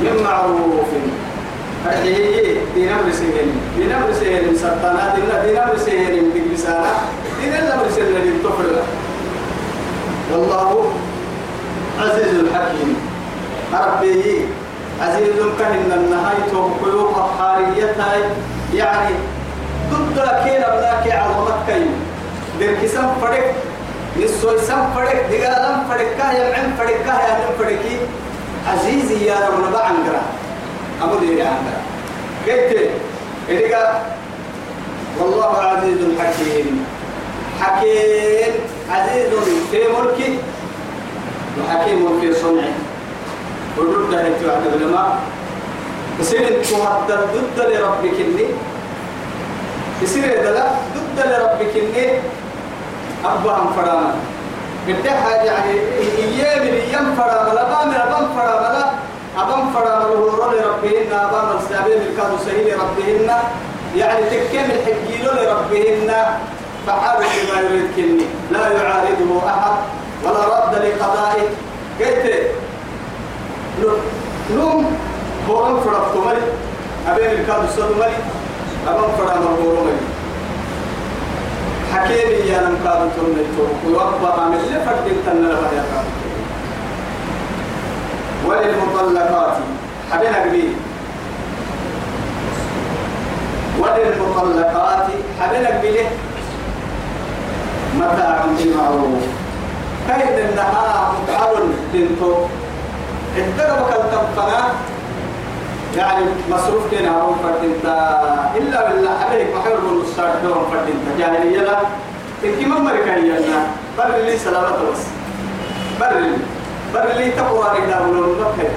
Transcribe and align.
من 0.00 0.22
معروف 0.24 0.90
أرحيه 1.86 2.56
دين 2.74 2.88
أمر 2.88 3.12
سهل. 3.12 3.48
دين 3.76 3.92
أمر 3.92 4.12
سهل. 4.12 4.58
سرطانات 4.58 5.18
إلا 5.18 5.44
دين 5.46 5.56
أمر 5.56 5.76
سهل. 5.76 6.14
بلسانة 6.34 6.94
دين 7.40 7.54
الأمر 7.54 7.86
سهل. 7.96 8.14
للتفرق 8.26 8.86
والله 10.32 10.92
عزيز 12.00 12.34
الحكيم. 12.34 12.96
ربي 13.72 14.46
عزيز 15.00 15.38
كهن 15.58 15.92
النهاية 15.92 16.52
وقلوب 16.54 17.10
الحارية 17.10 17.96
يعني 18.74 19.14
ضد 19.92 20.18
كين 20.44 20.62
أبناك 20.62 21.04
عظمت 21.12 21.58
كيم 21.68 21.90
درك 22.60 22.86
سم 22.86 23.08
فرق 23.22 23.54
نسوي 24.20 24.58
سم 24.58 24.82
فرق 24.94 25.30
دقالم 25.30 25.84
فرق 25.88 26.08
كايا 26.18 26.54
عم 26.56 26.70
فرق 26.78 26.96
كايا 27.06 27.32
عم 27.34 27.52
فرق 27.58 27.84
عزيزي 28.68 29.26
يا 29.26 29.34
رب 29.34 29.68
نبع 29.68 29.80
عنقرا 29.80 30.22
أبو 31.02 31.14
ديري 31.18 31.42
عنقرا 31.42 31.80
قلت 32.46 32.90
إذا 33.48 34.02
والله 35.18 35.58
عزيز 35.58 35.98
حكيم. 36.18 36.84
حكيم 37.60 38.52
عزيز 38.90 39.32
في 39.70 39.78
ملكه 39.78 40.32
وحكيم 41.58 42.20
في 42.20 42.34
صنعه 42.34 42.74
ورد 43.76 44.14
هيتو 44.14 44.50
عند 44.50 44.66
العلماء. 44.66 45.18
يصير 46.20 46.62
تهدد 46.62 47.20
ضد 47.34 47.58
لربك 47.58 48.16
إني. 48.20 48.46
يصير 50.02 50.42
لا 50.42 50.66
ضد 50.94 51.18
لربك 51.26 51.72
إني. 51.76 52.06
أبا 53.24 53.52
هم 53.52 53.72
فرانا 53.76 54.14
بدها 54.88 55.44
يعني 55.44 55.74
إيام 56.18 56.62
الأيام 56.62 57.14
فرانا 57.16 57.54
لا 57.54 57.64
بام 57.64 57.90
بام 57.90 58.28
فرانا 58.36 58.68
لا 58.78 58.84
أبام 59.42 59.72
فرانا 59.72 60.04
له 60.04 60.52
لربهن 60.52 61.12
أبام 61.12 61.58
السابين 61.58 62.00
الكادو 62.02 62.36
سهيل 62.46 62.78
ربهن. 62.80 63.30
يعني 63.96 64.22
تكمل 64.30 64.78
حجيل 64.86 65.26
لربهن. 65.26 66.10
فحارب 66.86 67.32
ما 67.54 67.60
يريد 67.60 68.22
لا 68.50 68.68
يعارضه 68.68 69.30
أحد 69.46 69.72
ولا 70.24 70.42
رد 70.44 70.74
لقضائه. 70.74 71.48
قلت 72.00 72.26
نوم 74.54 74.98
بورم 75.48 75.80
فرق 75.80 76.16
مالي 76.26 76.46
أبين 77.08 77.40
الكاد 77.40 77.62
الصد 77.64 77.98
مالي. 77.98 78.16
أبان 78.88 79.10
فرق 79.18 79.36
مربور 79.36 79.74
مالي. 79.84 80.17
حكيمي 81.94 82.50
يا 82.50 82.60
نم 82.60 82.76
كاد 82.84 83.10
تون 83.16 83.36
التوك 83.38 83.76
ويوقف 83.86 84.38
عمل 84.40 84.58
لفرد 84.58 85.06
تن 85.26 85.42
لها 85.42 85.68
يا 85.76 85.84
وللمطلقات. 88.46 89.56
حبينا 90.12 90.38
قبيل 90.44 90.72
وللمطلقات. 93.78 95.06
حبينا 95.40 95.68
قبيله 95.78 96.10
متاع 97.94 98.44
بالمعروف 98.58 99.22
كيد 100.08 100.38
النهار 100.50 101.14
متعب 101.22 101.54
بنتو 101.92 102.34
الدرب 103.36 103.78
كالتفنا 103.90 104.60
يعني 105.98 106.24
مصروف 106.50 106.82
كنا 106.90 107.10
هم 107.22 107.36
فردين 107.42 107.74
إلا 108.56 108.88
بالله 108.88 109.10
عليك 109.30 109.46
محر 109.56 109.76
بن 109.76 110.00
الصاد 110.00 110.42
دون 110.42 110.66
فردين 110.72 110.94
جاهلية 111.18 111.60
لا. 111.60 111.78
تكيم 112.42 112.76
أمريكانية 112.76 113.32
لا 113.38 113.60
بر 113.98 114.16
لي 114.26 114.38
سلامة 114.38 114.68
بس. 114.92 115.02
بر 116.00 116.18
لي 116.18 116.36
بر 116.94 117.08
لي 117.18 117.30
تقوى 117.30 117.64
رجال 117.76 118.02
ولون 118.08 118.38
مكة. 118.40 118.68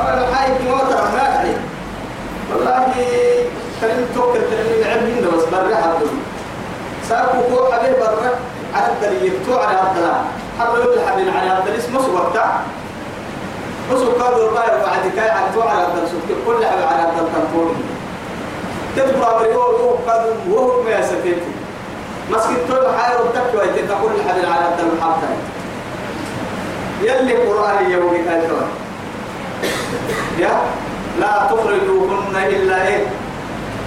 أنا 0.00 0.34
حي 0.36 0.50
موت 0.68 0.92
رماتي 0.92 1.54
والله 2.52 2.86
كلمة 3.80 4.06
توكل 4.14 4.40
كلمة 4.40 4.86
عم 4.92 4.98
هند 4.98 5.24
بس 5.36 5.44
بر 5.44 5.74
حد. 5.74 6.06
سأكو 7.08 7.38
كو 7.50 7.72
حبيب 7.72 7.96
بر 8.00 8.30
على 8.74 8.92
الدليل 8.92 9.32
تو 9.46 9.58
على 9.58 9.78
الدلال 9.90 10.20
حبل 10.60 10.80
الحبيب 10.92 11.28
على 11.36 11.58
الدليل 11.58 11.78
اسمه 11.78 12.00
وقتها 12.14 12.60
وسو 13.92 14.10
قالوا 14.12 14.48
الباير 14.48 14.74
وعد 14.84 15.04
كاي 15.16 15.30
على 15.30 15.46
تو 15.54 15.62
على 15.62 15.86
الدلسوك 15.86 16.22
كل 16.46 16.66
حاجة 16.66 16.86
على 16.86 17.02
الدل 17.08 17.26
تنفور 17.34 17.74
تبقى 18.96 19.38
بريور 19.38 19.64
هو 19.82 19.90
قالوا 20.10 20.34
وهو 20.50 20.82
ما 20.82 20.90
يسكت 20.90 21.42
مسكت 22.30 22.60
طول 22.68 22.86
حاجة 22.98 23.16
وتك 23.20 23.54
ويتك 23.54 23.88
كل 24.02 24.22
حاجة 24.28 24.48
على 24.54 24.68
الدل 24.68 25.00
حتى 25.02 25.26
يلي 27.02 27.34
قرآن 27.36 27.90
يومي 27.90 28.18
كاي 28.18 28.40
يا؟ 30.38 30.60
لا 31.20 31.48
تخرجوهن 31.50 32.36
إلا 32.36 32.88
إيه؟ 32.88 33.06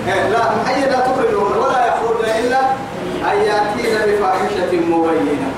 إيه 0.08 0.30
لا 0.30 0.40
محيي 0.56 0.86
لا 0.90 1.00
تخرجوهن 1.00 1.58
ولا 1.58 1.86
يخرجن 1.88 2.30
إلا 2.40 2.60
أن 3.32 3.38
يأتين 3.38 3.96
بفاحشة 4.08 4.72
مبينة. 4.90 5.50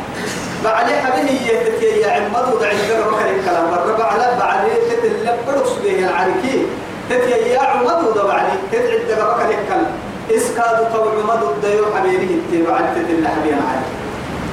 بعد 0.64 0.86
حبيه 0.86 1.52
يتكي 1.52 2.02
يا 2.02 2.12
عمد 2.12 2.54
ودع 2.54 2.72
الجرة 2.72 3.20
الكلام 3.36 3.72
برا 3.72 4.04
على 4.04 4.38
بعد 4.40 4.68
تتلب 4.90 5.38
برقص 5.48 5.74
به 5.84 6.00
العركي 6.00 6.66
تتي 7.10 7.32
يا 7.32 7.60
عمد 7.60 8.04
ودع 8.08 8.24
بعد 8.24 8.46
تتعد 8.72 8.84
الجرة 9.10 9.50
الكلام 9.50 9.92
إسكاد 10.32 10.94
طوع 10.94 11.06
عمد 11.06 11.44
الديو 11.44 11.86
حبيبه 11.96 12.70
بعد 12.70 12.96
تتل 12.96 13.28
حبيب 13.28 13.54
العركي 13.54 13.92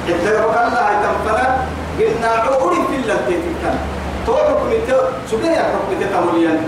الجرة 0.09 0.47
كلا 0.53 0.89
هاي 0.89 0.95
تنفنا. 1.03 1.65
قلنا 1.99 2.27
عقولي 2.27 2.75
في 2.75 2.95
الله 2.95 3.15
تتكلم 3.15 3.79
تو 4.25 4.33
حكم 4.35 4.69
تو 4.87 4.97
سبحان 5.31 5.55
حكم 5.55 5.91
تتموليا 6.01 6.61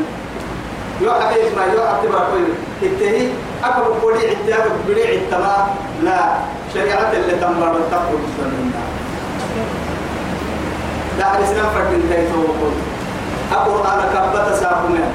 يو 1.01 1.11
حبيب 1.11 1.57
ما 1.57 1.63
يو 1.73 1.81
حبيب 1.87 2.11
ما 2.11 2.19
كوي. 2.19 2.41
التهي 2.89 3.27
أكبر 3.63 3.99
قولي 4.01 4.29
عتاب 4.29 4.63
بدي 4.87 5.03
عتما 5.03 5.67
لا 6.03 6.19
شريعة 6.73 7.11
اللي 7.13 7.33
التقوى 7.33 8.17
بسم 8.23 8.51
لا 8.73 9.00
الإسلام 11.37 11.65
فرد 11.75 11.93
انتهي 11.93 12.27
توقف 12.27 12.73
القرآن 13.51 13.99
كبت 14.13 14.55
ساقنا 14.59 15.05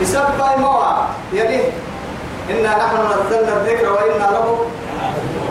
يسبب 0.00 0.58
موا 0.58 0.92
يلي 1.32 1.60
إنا 2.50 2.70
نحن 2.76 2.96
نزلنا 2.96 3.52
الذكر 3.56 3.92
وإنا 3.92 4.30
له. 4.34 4.66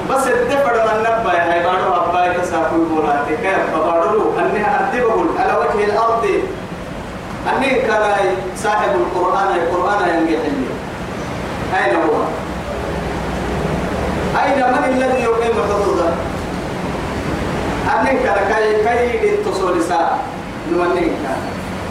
بس 0.09 0.27
الدفر 0.27 0.73
من 0.73 0.99
نبا 1.01 1.33
يا 1.33 1.41
عبادة 1.41 1.95
ربا 1.95 2.25
يتساقوا 2.25 2.85
بولاتي. 2.89 3.37
كيف؟ 3.43 3.59
فبارلو 3.73 4.31
أني 4.39 4.61
أردبه 4.75 5.25
على 5.39 5.53
وجه 5.57 5.85
الأرض. 5.85 6.25
أني 7.55 7.69
كان 7.81 8.35
صاحب 8.57 8.89
القرآن. 8.95 9.55
القرآن 9.55 10.09
ينجح 10.09 10.41
لي. 10.45 10.67
أين 11.77 11.95
هو؟ 11.95 12.15
أين 14.43 14.59
من 14.73 14.83
الذي 14.83 15.23
يقيم 15.23 15.53
حدوده؟ 15.69 16.09
أنك 17.85 18.23
كاي 18.49 18.83
كاي 18.83 19.33
التصول 19.33 19.83
سا 19.83 20.17
نمنك 20.71 21.11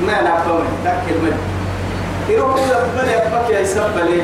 ما 0.06 0.22
نفهم 0.22 0.65
تكل 0.84 1.19
من. 1.22 1.38
يروح 2.28 2.56
يقبل 2.60 3.09
يبقى 3.09 3.53
يا 3.55 3.60
يسبل 3.60 4.22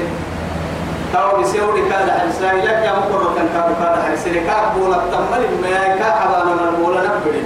تاو 1.12 1.36
بيسوي 1.38 1.82
كذا 1.90 2.12
حسنا 2.28 2.52
لك 2.62 2.80
يا 2.86 2.92
مقر 2.92 3.34
كان 3.36 3.48
كذا 3.54 3.76
كذا 3.80 4.08
حسنا 4.12 4.40
كاب 4.46 4.74
بولا 4.78 4.96
تمل 4.96 5.44
ما 5.62 5.96
كا 5.98 6.10
حبانا 6.20 6.54
من 6.70 6.76
بولا 6.84 7.00
نبدي 7.02 7.42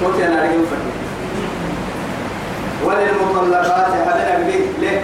توتي 0.00 0.26
أنا 0.26 0.42
رجل 0.42 0.64
فكر 0.66 0.92
وللمطلقات 2.84 3.92
حلنا 4.08 4.46
بيك 4.46 4.66
ليه؟ 4.80 5.00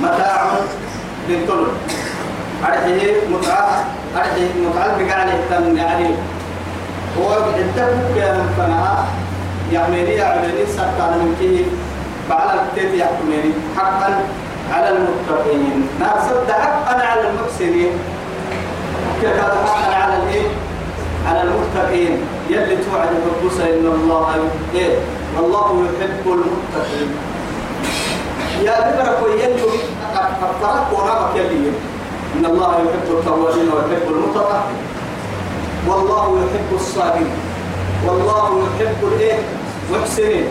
متاع 0.00 0.50
بنتول 1.28 1.66
أرحيه 2.64 3.12
متعة. 3.30 3.84
أرحيه 4.16 4.48
متعة 4.68 4.98
بقى 4.98 5.76
يعني 5.76 6.14
هو 7.18 7.32
يا 8.16 8.32
من 8.32 8.54
فنها 8.58 9.04
يعملي 9.72 10.14
يعملي 10.14 10.66
سكان 10.66 11.12
من 11.18 11.36
كيه 11.40 11.64
بعد 12.30 12.58
التيت 12.58 12.94
يحكمني 12.94 13.52
حقا 13.76 14.24
على 14.72 14.88
المتقين 14.88 15.88
نار 16.00 16.18
صد 16.30 16.50
حقا 16.52 17.06
على 17.06 17.20
المحسنين 17.30 17.90
كذا 19.22 19.42
حقا 19.66 19.94
على 19.94 20.16
الايه 20.22 20.48
على 21.28 21.42
المتقين 21.42 22.18
يلي 22.50 22.76
توعد 22.76 23.08
الربوس 23.08 23.60
ان 23.60 23.86
الله 23.94 24.34
إيه 24.74 24.98
الله 25.38 25.84
يحب 25.84 26.24
المتقين 26.26 27.10
يا 28.62 28.72
ذكرك 28.72 29.18
ويلي 29.24 29.62
افترك 30.14 30.86
ورامك 30.92 31.36
يلي 31.36 31.70
ان 32.36 32.46
الله 32.46 32.74
يحب 32.74 33.18
التوابين 33.18 33.68
ويحب 33.72 34.06
المتطهرين 34.10 34.89
والله 35.88 36.38
يحب 36.44 36.74
الصابرين. 36.80 37.30
والله 38.06 38.68
يحب 38.80 39.00
الايه؟ 39.12 39.38
محسنين 39.92 40.44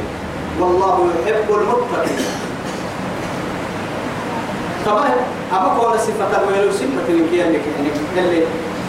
والله 0.60 1.08
يحب 1.26 1.48
المتقين. 1.50 2.26
طبعا 4.86 5.10
أما 5.52 5.68
قول 5.78 6.00
صفة 6.00 6.44
الويل 6.44 6.74
صفة 6.74 7.08
الكيان 7.10 7.52
لك 7.54 7.62
يعني 8.16 8.28
اللي 8.28 8.44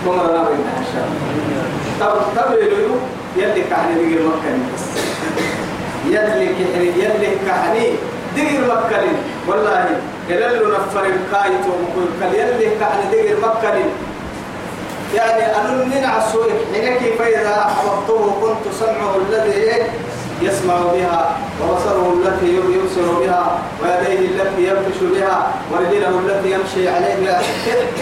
كما 0.04 0.22
لا 0.22 0.42
بين 0.48 0.64
عشان 0.78 1.08
طب 2.00 2.12
طب 2.36 2.52
يلو 2.58 2.96
يلي 3.36 3.62
كحني 3.70 3.94
دي 3.94 4.14
مكة 4.14 4.58
بس. 4.74 4.84
يلي 6.06 6.46
كحني 6.46 6.86
يلي 6.86 7.36
كحني 7.46 7.86
دير 8.36 8.60
مكلين 8.60 9.16
والله 9.48 10.00
يلل 10.28 10.72
نفر 10.72 11.04
الكايت 11.04 11.60
ومكل 11.66 12.34
يلي 12.36 12.70
كان 12.80 13.10
دير 13.10 13.36
مكلين 13.36 13.90
يعني 15.14 15.42
أنن 15.56 16.04
عسوي 16.04 16.50
حينك 16.74 17.00
فإذا 17.18 17.66
أحببته 17.66 18.34
كنت 18.42 18.74
سمعه 18.80 19.16
الذي 19.28 19.82
يسمع 20.42 20.74
بها 20.92 21.36
وبصره 21.62 22.14
التي 22.24 22.56
يبصر 22.56 23.18
بها 23.20 23.58
ويديه 23.82 24.28
التي 24.28 24.62
يبطش 24.62 25.00
بها 25.02 25.52
ورجله 25.72 26.18
التي 26.18 26.50
يمشي 26.52 26.88
عليها. 26.88 27.40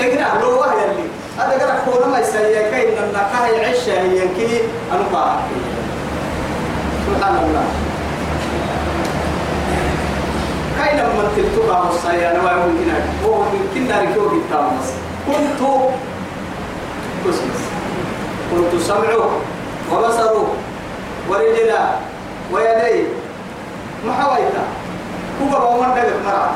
إقرأ 0.00 0.40
له 0.40 0.48
وهي 0.48 0.84
اللي. 0.90 1.08
هذا 1.38 1.52
قرأ 1.52 1.76
كونا 1.84 2.06
ما 2.06 2.20
كاين 2.70 2.88
إن 2.98 3.16
كاي 3.32 3.64
عيش 3.64 3.88
هي 3.88 4.20
كي 4.20 4.60
انقا 4.92 5.40
سبحان 7.06 7.36
الله. 7.36 7.64
كاين 10.78 10.96
من 11.04 11.28
تلتقى 11.36 11.86
مصايا 11.86 12.30
أنا 12.30 12.42
ما 12.42 12.50
يمكن 12.50 12.92
هو 13.24 13.42
يمكن 13.54 13.88
ناركو 13.88 14.28
بالتامس 17.28 17.40
كنت 18.50 18.82
سمعه 18.82 19.30
وبصره 19.92 20.54
ورجله 21.28 21.90
ويديه 22.52 23.06
محاويتا 24.06 24.64
هو 25.42 25.60
بومن 25.60 25.94
دغ 25.94 26.10
مرعا 26.26 26.50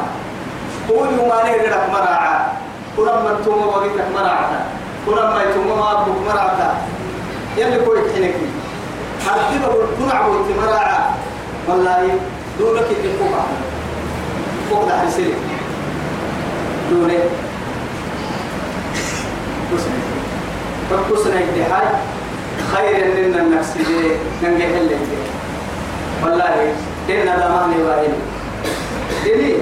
هو 0.91 1.05
يومانه 1.05 1.53
غيرك 1.53 1.91
مرعا 1.93 2.53
كنا 2.97 3.13
من 3.23 3.43
توم 3.45 3.67
وقتك 3.67 4.05
مرعا 4.15 4.67
كنا 5.07 5.31
ما 5.31 5.43
يتوم 5.43 5.79
ما 5.79 5.93
أبوك 5.93 6.17
مرعا 6.27 6.75
يلي 7.57 7.85
كوي 7.85 8.01
حينك. 8.15 8.35
حتى 9.27 9.59
بقول 9.63 9.87
كنا 9.99 10.15
عبوت 10.15 10.47
مرعا 10.63 11.15
والله 11.69 12.19
دونك 12.59 12.87
اللي 12.91 13.13
فوق 14.71 14.89
ده 14.89 14.99
حسين. 15.01 15.35
دونك. 16.91 17.23
فكسنا 20.93 21.35
اجتهاد 21.39 21.89
خير 22.73 23.05
لنا 23.17 23.43
النفس 23.43 23.71
دي 23.77 23.85
ننجح 24.43 24.67
اللي 24.81 24.97
والله 26.23 26.75
إن 27.11 27.23
نداماني 27.23 27.83
باهل 27.87 28.13
إني 29.27 29.55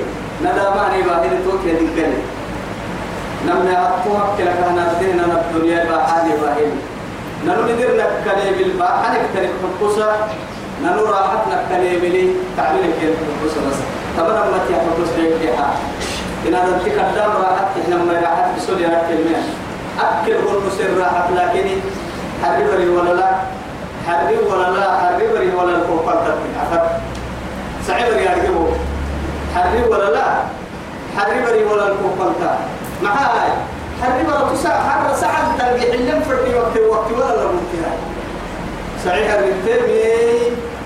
نداماني 0.43 1.03
باهل 1.03 1.31
توك 1.45 1.61
يا 1.67 1.73
دكاني 1.73 2.21
نمنا 3.47 3.89
أقوى 3.89 4.23
كلا 4.39 4.53
كان 4.53 4.79
أدينا 4.79 5.25
الدنيا 5.25 5.85
باهل 5.85 6.27
باهل 6.43 6.71
ننو 7.47 7.63
ندير 7.63 7.91
نكلي 7.97 8.51
بالباهل 8.59 9.19
كتير 9.35 9.51
حقوسا 9.63 10.29
ننو 10.83 11.05
راحت 11.05 11.43
نكلي 11.53 11.97
بلي 11.97 12.31
تعمل 12.57 12.81
كيف 13.01 13.15
حقوسا 13.29 13.61
بس. 13.71 13.81
ما 14.19 14.61
تيا 14.69 14.77
حقوس 14.77 15.09
بيكيها 15.17 15.75
إن 16.49 16.55
هذا 16.55 16.81
تكدام 16.85 17.31
راحت 17.31 17.67
إحنا 17.85 17.97
ما 17.97 18.13
راحت 18.13 18.47
بسوريا 18.57 18.89
كلمة 19.09 19.43
أكل 19.99 20.33
هو 20.33 20.71
سر 20.79 20.99
راحت 20.99 21.31
لكن 21.37 21.69
حربري 22.45 22.89
ولا 22.89 23.13
لا؟ 23.13 23.31
حربي 24.09 24.37
ولا 24.37 24.71
لا؟ 24.79 24.99
حربري 24.99 25.53
ولا 25.55 25.77
الكوكب 25.77 26.09
أخذ 26.63 26.81
سعيد 27.87 28.17
يا 28.17 28.31
رجبو 28.37 28.67
حربي 29.55 29.83
ولا 29.89 30.11
لا؟ 30.11 30.27
حربري 31.17 31.65
ولا 31.65 31.87
الكوكب 31.89 32.35
مع 33.03 33.11
هاي 33.11 33.51
حربي 34.03 34.27
ولا 34.27 34.53
تسع 34.55 34.71
حر 34.71 35.15
سعد 35.15 35.59
تلقي 35.59 35.93
حلم 35.93 36.21
فردي 36.21 36.55
وقت 36.55 36.79
وقت 36.91 37.13
ولا 37.13 37.37
لا 37.37 37.45
ممكن 37.45 37.83
سعيد 39.05 39.31
الرتبي 39.31 40.11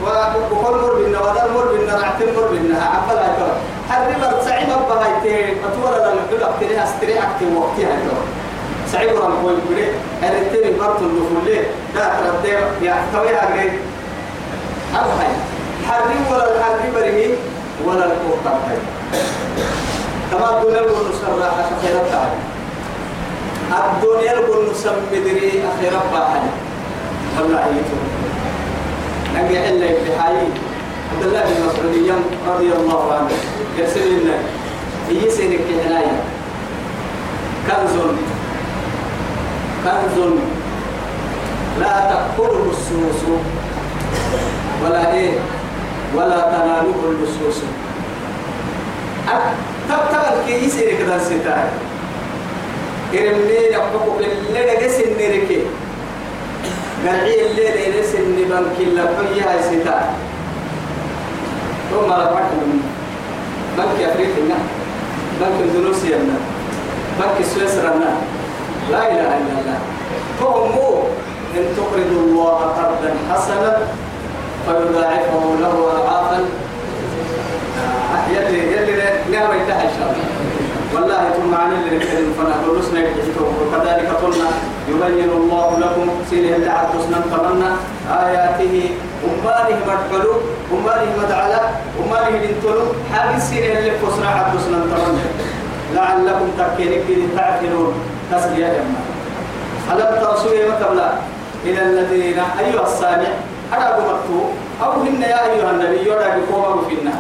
وكل 0.03 0.77
مر 0.77 0.95
بنا 0.95 1.21
ولا 1.21 1.53
مر 1.53 1.67
بنا 1.73 1.95
رعتين 1.95 2.35
مر 2.37 2.49
بنا 2.53 2.83
عقل 2.85 3.17
هاي 3.17 3.53
حربي 3.91 4.17
ولا 4.17 4.45
سعيد 4.45 4.69
أبغى 4.71 5.05
هاي 5.05 5.21
تي 5.23 5.53
أطول 5.65 5.93
لا 5.93 6.15
نقول 6.15 6.43
أكتري 6.43 6.83
أستري 6.85 7.19
أكتر 7.19 7.47
ولا 9.03 9.29
نقول 9.29 9.55
بلي 9.71 9.87
الرتبي 10.23 10.79
برضو 10.79 11.05
الدخول 11.05 11.45
ليه؟ 11.47 11.65
لا 11.95 12.11
تردي 12.21 12.49
يا 12.87 12.95
توي 13.13 13.29
هاي 13.29 13.71
أبغى 14.95 15.27
حربي 15.89 16.15
ولا 16.31 16.57
الحربي 16.57 16.91
بريه 16.95 17.35
ولا 17.87 18.05
الكوكب 18.05 18.79
كما 20.31 20.59
الدنيا 20.59 20.77
يقول 20.81 21.09
نسرع 21.11 21.51
أخيرا 21.79 22.03
تعالى 22.11 22.37
الدنيا 23.95 24.33
يقول 24.33 24.71
نسمدري 24.71 25.63
أخيرا 25.75 26.01
باحد 26.13 26.43
والله 27.41 27.61
يتوب. 27.61 28.05
نجي 29.37 29.69
إلا 29.69 29.87
ابتحاي 29.91 30.37
عبد 31.13 31.23
الله 31.23 31.41
بن 31.41 31.67
مسعود 31.67 32.23
رضي 32.49 32.73
الله 32.73 33.13
عنه 33.15 33.31
يرسل 33.79 34.13
لنا 34.13 34.35
هي 35.09 35.31
سينك 35.31 35.61
عناية 35.87 36.23
كنز 37.67 37.97
كنز 39.85 40.17
لا 41.81 41.93
تأكله 42.11 42.71
السوس 42.71 43.21
ولا 44.85 45.13
إيه؟ 45.13 45.31
ولا 46.17 46.41
تناله 46.41 46.95
اللصوص. 47.11 47.63
تبتغى 49.89 50.31
كي 50.47 50.65
يسير 50.67 50.99
كذا 50.99 51.19
ستاي 51.19 51.65
إرمي 53.15 53.59
يحبك 53.71 54.07
إللي 54.21 54.61
لقس 54.67 55.01
النركي 55.01 55.61
قرعي 57.07 57.47
إللي 57.47 57.91
لقس 57.91 58.15
النبنك 58.15 58.77
اللي 58.81 59.03
حيها 59.35 59.63
ستاي 59.63 60.07
ثم 61.91 62.09
رفعت 62.13 62.51
من 62.53 62.81
بنك 63.79 63.99
أفريقيا 64.09 64.59
بنك 65.41 65.57
إندونيسيا 65.63 66.19
بنك 67.21 67.47
سويسرا. 67.55 67.93
لا 68.93 69.03
إله 69.13 69.31
إلا 69.41 69.55
الله. 69.61 69.79
فهم 70.41 70.77
إن 71.57 71.65
تقرضوا 71.77 72.23
الله 72.27 72.59
قرضا 72.79 73.11
حسنا 73.31 73.73
فيضاعفه 74.67 75.45
له 75.61 75.75
أضعافا. 75.97 76.41
يلي 78.35 78.63
يلي 78.77 78.95
نعم 79.33 79.51
إن 79.51 79.67
شاء 79.69 80.09
الله. 80.11 80.29
والله 80.95 81.23
ثم 81.37 81.55
عن 81.55 81.73
اللي 81.73 81.97
نتكلم 81.97 82.33
فنحن 82.39 82.79
نسنا 82.79 83.01
وكذلك 83.61 84.09
قلنا 84.23 84.49
يبين 84.89 85.31
الله 85.31 85.79
لكم 85.79 86.11
سيره 86.31 86.57
اللي 86.57 86.71
عدسنا 86.71 87.19
تمنى 87.31 87.71
آياته. 88.11 88.91
أمانه 89.25 89.79
مدعلو 89.89 90.33
أمانه 90.73 91.11
مدعلا 91.23 91.61
أمانه 92.01 92.37
لنتلو 92.39 92.83
حال 93.13 93.43
سيره 93.43 93.79
اللي 93.79 93.91
فسنا 93.91 94.29
عدسنا 94.29 94.79
تمنى 94.79 95.27
لعلكم 95.95 96.49
تكينك 96.59 97.09
تعقلون. 97.37 97.95
تسلية. 98.33 98.67
جمع 98.67 99.01
ألم 99.93 100.21
ترسوا 100.21 100.51
مكبلا 100.51 101.11
إلى 101.65 101.83
الذين 101.83 102.39
أيها 102.59 102.83
السامع 102.83 103.29
أنا 103.73 103.99
مكتوب؟ 103.99 104.51
أو 104.83 104.93
هن 104.93 105.23
يا 105.23 105.53
أيها 105.53 105.71
النبي 105.71 106.09
يرى 106.09 106.41
بقوم 106.41 106.89
فينا 106.89 107.13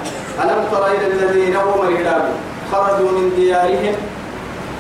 ألم 0.43 0.65
تر 0.71 0.87
إلى 0.87 1.07
الذين 1.07 1.57
هم 1.57 1.89
الهلال 1.89 2.23
خرجوا 2.73 3.11
من 3.11 3.33
ديارهم؟ 3.37 3.95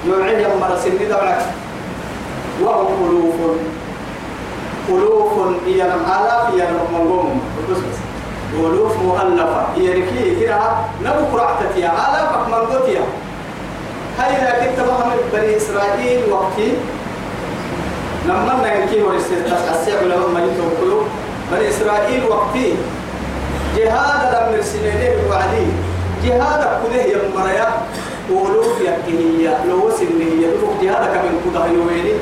يوعيهم 0.06 0.60
مرسل 0.60 1.08
دعك 1.08 1.42
وهم 2.62 3.08
ألوف. 3.08 3.34
ألوف 4.88 5.32
هي 5.66 5.82
آلاف 5.82 6.54
هي 6.54 6.68
منقوم 6.92 7.40
ألوف 8.54 8.96
مؤلفة. 9.02 9.66
هي 9.76 9.88
ركيه 9.88 10.40
كده 10.40 10.60
نبو 11.04 11.36
قرعتك 11.36 11.76
يا 11.76 11.88
آلافك 11.88 12.48
منقوتيا 12.48 13.00
هاي 14.18 14.30
إذا 14.36 14.52
كنت 14.60 14.86
بهم 14.86 15.10
بني 15.32 15.56
إسرائيل 15.56 16.32
وقتي. 16.32 16.72
لما 18.26 18.54
نحكي 18.64 19.02
ورسالة 19.02 20.02
لهم 20.02 20.34
ما 20.34 20.40
يتوقعوا 20.40 21.04
بني 21.52 21.68
إسرائيل 21.68 22.24
وقتي. 22.24 22.74
جهاد 23.76 24.34
لم 24.34 24.54
يرسلني 24.54 25.08
بوعدي 25.16 25.66
جهاد 26.24 26.62
كله 26.82 27.02
يمريا. 27.02 27.68
ولوف 28.30 28.80
يكهية 28.80 29.64
لو 29.68 29.90
سنية 29.90 30.46
لو 30.46 30.68
جهاد 30.82 31.04
كمن 31.12 31.40
كده 31.44 31.66
يويني 31.66 32.14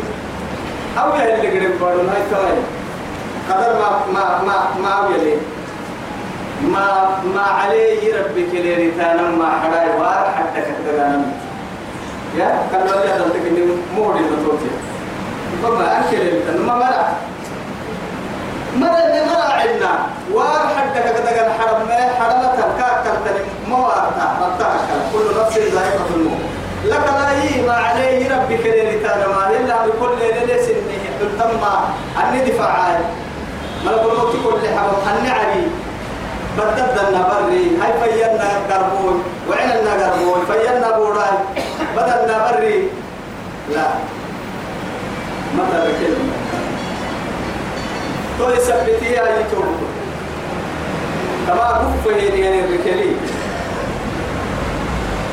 أو 0.99 1.15
يا 1.15 1.35
اللي 1.35 1.49
قريب 1.49 1.81
بارون 1.81 2.09
هاي 2.09 2.23
كواي 2.31 2.59
قدر 3.51 3.73
ما 3.81 3.91
ما 4.15 4.43
ما 4.47 4.57
ما 4.83 5.09
يلي. 5.17 5.37
ما 6.63 6.87
ما 7.35 7.43
عليه 7.43 8.15
ربك 8.19 8.51
ليري 8.53 8.91
تانا 8.99 9.23
ما 9.23 9.51
حراي 9.61 9.92
يا 12.39 12.49
كان 12.73 12.83
ولا 12.83 13.19
دلتك 13.19 13.47
إني 13.47 13.61
مودي 13.97 14.21
نتوتي 14.21 14.71
فما 15.63 16.01
أكل 16.01 16.19
ما 16.67 16.75
مرة 16.75 17.09
مرة 18.77 19.25
مرة 19.31 19.53
عنا. 19.53 20.07
وار 20.33 20.69
حدك 20.77 21.03
كذا 21.03 21.53
حرم 21.59 21.89
ما 21.89 22.01
حرمت 22.19 22.59
كاكل 22.79 23.25
تاني 23.25 23.41
موارتا 23.69 24.27
ربتها 24.43 24.77
كل 25.13 25.41
نفس 25.41 25.59
ذائقة 25.59 26.09
الموت. 26.17 26.41
لك 26.85 27.07
لا 27.07 27.67
ما 27.67 27.73
عليه 27.73 28.35
ربك 28.35 28.67
ليلتان 28.67 29.21
ما 29.37 29.51
إلا 29.51 29.87
بكل 29.87 30.19
ليلة 30.19 30.63
سنة. 30.63 30.93
تم 31.39 31.65
أني 32.23 32.51
دفاعي 32.51 32.99
ملك 33.87 34.03
الموت 34.13 34.33
كل 34.45 34.69
حرم 34.69 35.19
أني 35.19 35.31
علي 35.31 35.65
بدلنا 36.59 37.21
بري. 37.29 37.65
هاي 37.81 37.93
فينا 38.03 38.51
كربون 38.69 39.23
وعلنا 39.51 39.93
كربون 40.01 40.41
فينا 40.47 40.91
بوراي. 40.99 41.37
بدلنا 41.97 42.37
بري. 42.53 42.89
لا. 43.75 43.89
مثل 45.57 45.85
كلمة. 46.01 46.33
تو 48.39 48.61
سبتي 48.61 49.13
يا 49.13 49.45
توب 49.53 49.77
كما 51.47 51.93
كفه 52.05 52.17
يعني 52.17 52.61
بكلي. 52.63 53.13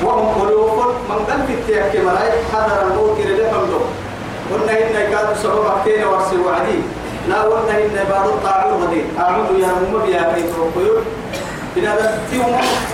وهم 0.03 0.41
قلوب 0.41 0.69
من 1.09 1.15
قلب 1.15 1.49
التيك 1.49 2.01
ملايك 2.01 2.33
حذر 2.53 2.87
الموت 2.87 3.17
لحمده. 3.19 3.81
قلنا 4.53 4.71
إنك 4.71 5.09
كانوا 5.11 5.33
سبب 5.43 5.65
أكتين 5.65 6.03
ورسي 6.03 6.37
وعدي. 6.37 6.79
لا 7.29 7.41
قلنا 7.41 7.77
إن 7.77 8.05
بعض 8.11 8.27
الطاعون 8.27 8.83
غدي 8.83 9.01
أعود 9.19 9.59
يا 9.59 9.67
مم 9.67 10.05
بيا 10.05 10.33
كي 10.35 10.41
تروحوا 10.41 11.01
إذا 11.77 12.19
تيوم 12.31 12.45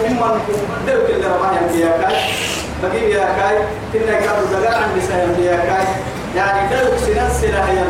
أمم 0.06 0.40
دلو 0.88 1.08
كل 1.08 1.24
ربع 1.26 1.52
يا 1.76 1.92
كاي. 2.02 2.22
بقي 2.84 3.12
يا 3.12 3.26
كاي. 3.38 3.58
كنا 3.94 4.20
كانوا 4.20 4.46
دلع 4.52 4.78
عن 4.78 4.98
نساء 4.98 5.40
يا 5.40 5.56
كاي. 5.56 5.88
يعني 6.36 6.70
دلو 6.70 6.98
سنة 7.06 7.30
سنة 7.42 7.60
هي 7.70 7.84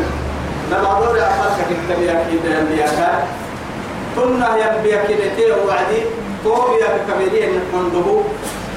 لما 0.72 1.00
دور 1.00 1.20
أخذك 1.20 1.66
كتب 1.70 2.02
يا 2.04 2.25
كي 2.30 2.36
يا 2.78 2.86
كاي. 2.86 3.24
كنا 4.16 4.58
يا 4.58 4.82
بيا 4.84 5.04
كي 5.08 5.52
وعدي. 5.68 6.02
تو 6.44 6.78
يا 6.82 6.90
كبيرين 7.08 7.60
عنده 7.74 8.22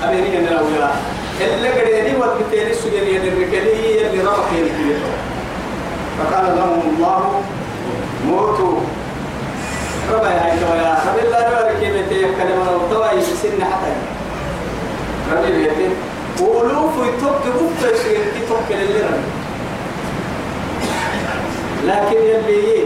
أميرين 0.05 0.41
من 0.41 0.49
الأولاد 0.49 0.95
اللي 1.41 1.69
قريني 1.69 2.17
والبتيري 2.17 2.71
السجنية 2.71 3.19
الركلية 3.19 4.07
اللي 4.07 4.23
ربط 4.23 4.49
يلي 4.57 4.95
فقال 6.19 6.57
لهم 6.57 6.83
الله 6.97 7.43
موتوا 8.29 8.81
ربا 10.13 10.29
يا 10.29 10.41
هاي 10.45 10.59
يا 10.59 10.99
رب 11.07 11.19
الله 11.25 11.43
ربا 11.49 11.73
كلمة 11.81 12.11
كلمة 12.39 12.71
وطوى 12.77 13.09
يسن 13.19 13.65
حتى. 13.65 13.93
ربي 15.33 15.53
بيتي 15.53 15.89
وألوف 16.41 16.95
يتوك 17.09 17.43
بوك 17.59 17.93
يسير 17.93 18.21
يتوك 18.37 18.69
للي 18.71 19.05
لكن 21.87 22.17
يلي 22.17 22.85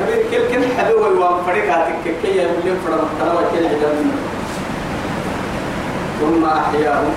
ربي 0.00 0.16
كل 0.30 0.42
كل 0.52 0.64
حلوة 0.76 1.08
وان 1.20 1.44
فريقاتك 1.46 2.04
كي 2.22 2.28
يبلين 2.28 2.76
فرما 2.86 3.08
تلوى 3.20 3.44
كل 3.52 3.66
عدم 3.66 4.10
ثم 6.20 6.44
أحياهم. 6.44 7.14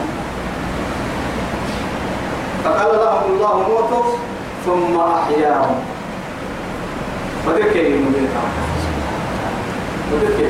فقال 2.64 2.92
لهم 2.98 3.32
الله 3.34 3.58
موتوا 3.70 4.14
ثم 4.66 5.00
أحياهم. 5.00 5.76
وذكر 7.50 7.80
المبين 7.88 8.30
وذكر 10.14 10.50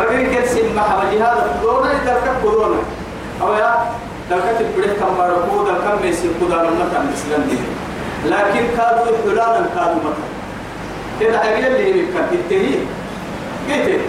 رجل 0.00 0.34
كرسي 0.34 0.62
محمد 0.76 1.10
جهاد 1.14 1.36
دونا 1.62 1.92
يدرك 1.92 2.26
كورونا. 2.42 2.80
أو 3.42 3.54
يا 3.54 3.74
دلكت 4.30 4.60
البريد 4.60 4.92
كم 5.00 5.14
باركو 5.18 5.64
دلكم 5.64 6.02
بيسي 6.02 6.28
كودا 6.40 6.54
لما 6.54 6.88
كان 6.92 7.08
الإسلام 7.08 7.42
دي 7.50 7.58
لكن 8.30 8.66
كادوا 8.76 9.16
حلالا 9.24 9.66
كادوا 9.74 10.02
مكان. 10.04 10.30
كده 11.20 11.38
حاجة 11.38 11.66
اللي 11.66 11.98
يمكن 11.98 12.22
تتهي 12.30 12.74
قلت 13.70 14.00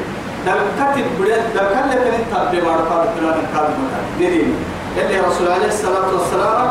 دلكت 0.45 0.97
البريد 0.97 1.43
دلكت 1.55 1.85
لكن 1.89 2.13
انت 2.13 2.33
بماركو 2.51 2.93
حلالا 3.17 3.43
كادوا 3.53 3.77
مكان. 3.83 4.05
دي 4.19 4.43
اللي 5.01 5.19
رسول 5.19 5.47
عليه 5.51 5.67
الصلاة 5.67 6.07
والسلام 6.13 6.67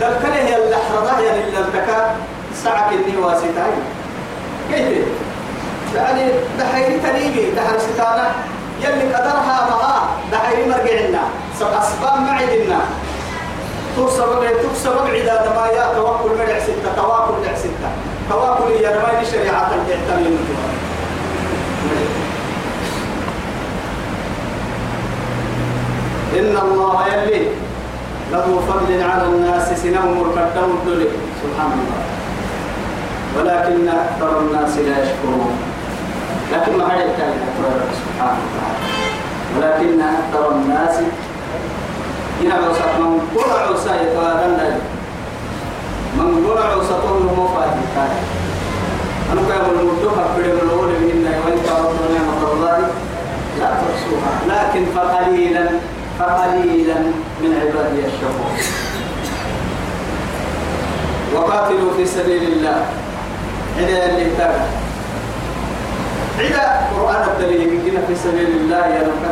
دلكت 0.00 0.26
هي 0.26 0.56
اللحظة 0.64 1.18
هي 1.18 1.30
اللي 1.30 1.58
التكا 1.58 2.16
ساعة 2.64 2.90
كني 2.90 3.16
واسطاي 3.16 3.72
كيف؟ 4.70 5.06
يعني 5.94 6.30
دحيري 6.58 7.00
تنيجي 7.00 7.50
دحر 7.50 7.78
ستانا 7.78 8.32
يلي 8.80 9.14
قدرها 9.14 9.68
مها 9.70 10.08
دحيري 10.32 10.68
مرجعنا 10.70 11.22
سب 11.60 11.66
أسباب 11.66 12.20
معدنا 12.20 12.80
تكسب 13.96 14.44
تكسب 14.62 14.96
عدا 15.06 15.52
ما 15.56 15.66
يا 15.66 15.94
توكل 15.94 16.30
مرع 16.38 16.58
ستة 16.58 16.94
توكل 16.96 17.32
مرع 17.42 17.54
ستة 17.56 17.90
توكل 18.30 18.72
يا 18.82 18.90
رماني 18.90 19.26
شريعة 19.26 19.70
الجهتمين 19.74 20.38
إن 26.38 26.56
الله 26.56 27.06
يلي 27.06 27.46
له 28.32 28.60
فضل 28.68 29.02
على 29.02 29.24
الناس 29.26 29.82
سنهم 29.82 30.30
الكتاب 30.30 30.70
الدلي 30.70 31.08
سبحان 31.42 31.72
الله. 31.72 32.00
ولكن 33.36 33.88
أكثر 33.88 34.40
الناس 34.40 34.76
لا 34.78 35.02
يشكرون. 35.02 35.56
لكن 36.52 36.78
ما 36.78 36.94
هي 36.94 37.04
الكلمة 37.04 37.46
سبحانه 38.02 38.40
وتعالى. 38.46 38.86
ولكن 39.56 40.00
أكثر 40.00 40.50
الناس 40.52 40.94
هنا 42.42 42.54
عوسات 42.54 42.98
من 43.00 43.20
قرع 43.36 43.60
عوسا 43.66 43.94
يتوادن 44.02 44.78
من 46.18 46.46
قرع 46.46 46.64
عوساته 46.72 47.18
مفاتيح 47.38 48.08
أنا 49.32 49.40
كأقول 49.48 49.78
المرتوحة 49.80 50.24
في 50.34 50.40
الأول 50.40 50.88
من 50.88 51.40
وإن 51.46 51.58
تعرضوا 51.66 52.08
نعمة 52.14 52.52
الله 52.52 52.78
لا 53.58 53.66
تحصوها 53.66 54.32
لكن 54.48 54.84
فقليلا 54.94 55.64
فقليلا 56.18 56.98
من 57.42 57.60
عبادي 57.60 58.00
الشكور. 58.06 58.52
وقاتلوا 61.34 61.90
في 61.96 62.06
سبيل 62.06 62.42
الله. 62.42 62.86
إذا 63.78 64.06
اللي 64.06 64.26
تابع. 64.38 64.64
إذا 66.40 66.64
قرآن 66.96 67.22
الدليل 67.32 67.60
يمكن 67.62 67.96
في 68.08 68.14
سبيل 68.14 68.50
الله 68.60 68.86
يا 68.86 69.02
رب. 69.08 69.24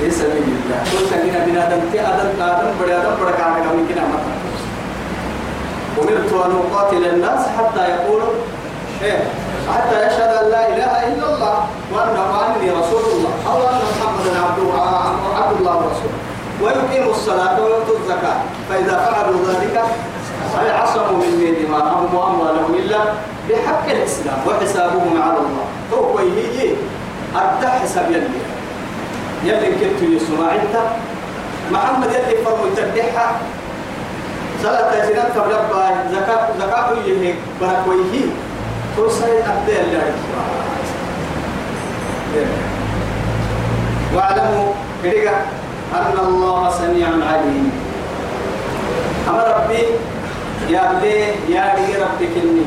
في 0.00 0.10
سبيل 0.10 0.48
الله. 0.60 0.80
كل 0.92 1.02
سنين 1.10 1.36
بنا 1.46 1.62
دمتي 1.68 2.00
أدم 2.00 2.28
آدم 2.40 2.70
بڑا 2.80 2.94
آدم 3.00 3.14
بڑا 3.20 3.32
كان 3.36 3.52
كم 3.64 3.78
يمكن 3.78 3.98
أمر 3.98 4.20
أمرت 6.00 6.32
أن 6.32 6.52
أقاتل 6.56 7.04
الناس 7.04 7.42
حتى 7.58 7.82
يقولوا 7.90 8.32
إيه 9.02 9.20
حتى 9.74 9.96
يشهد 10.06 10.30
أن 10.40 10.50
لا 10.50 10.68
إله 10.68 10.92
إلا 11.08 11.26
الله 11.34 11.56
وأن 11.92 12.16
وأني 12.16 12.70
رسول 12.70 13.04
الله. 13.12 13.32
أو 13.46 13.58
أن 13.68 13.80
محمدا 13.92 14.32
عبده 14.44 14.68
عبد 15.40 15.56
الله 15.60 15.76
ورسوله. 15.76 16.18
ويقيموا 16.62 17.12
الصلاة 17.12 17.60
ويؤتوا 17.60 17.96
الزكاة. 18.00 18.38
فإذا 18.68 18.94
فعلوا 19.04 19.40
ذلك 19.48 19.76
فيعصموا 20.52 21.18
مني 21.22 21.50
دماءهم 21.50 22.14
وأموالهم 22.14 22.74
إلا 22.74 22.98
بحق 23.48 23.86
الإسلام 23.90 24.38
وحسابهم 24.46 25.22
على 25.22 25.38
الله. 25.38 25.66
هو 25.92 26.18
هي 26.18 26.74
أدى 27.36 27.66
حساب 27.66 28.10
يلي. 28.10 28.40
يلي 29.44 29.70
كنت 29.80 30.02
يسمع 30.02 30.54
أنت. 30.54 30.76
محمد 31.72 32.10
يلي 32.10 32.44
فرمو 32.44 32.66
يتبعها 32.66 33.38
صلاة 34.62 35.06
زينات 35.06 35.38
قبل 35.38 35.52
زكاة 36.12 36.48
زكاة 36.60 36.88
يهيك 37.06 37.36
برك 37.60 37.82
ويهي 37.88 38.24
توصل 38.96 39.24
أبدي 39.24 39.80
الله. 39.80 40.12
واعلموا 44.14 44.72
كريقة 45.02 45.36
أن 45.94 46.16
الله 46.28 46.70
سميع 46.70 47.08
عليم. 47.08 47.72
أما 49.28 49.44
ربي 49.56 49.82
يا 50.68 50.92
بلي 50.92 51.20
يا 51.54 51.74
بلي 51.74 51.94
ربك 52.02 52.32
إني 52.42 52.64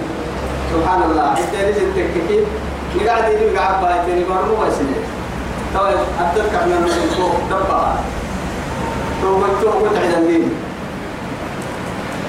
سبحان 0.74 1.02
الله 1.04 1.30
أنت 1.32 1.54
رزق 1.68 1.88
تككي 1.96 2.40
نقعد 2.96 3.32
يدي 3.34 3.54
نقعد 3.56 3.82
بايتني 3.82 4.24
برمو 4.24 4.62
واسنة 4.62 4.98
طيب 5.76 5.98
أتذكر 6.22 6.66
من 6.66 6.74
المسلم 6.80 7.34
دبا. 7.50 7.96
تو 9.22 9.42
تو 9.62 9.70
قلت 9.70 9.98
الدين. 10.18 10.52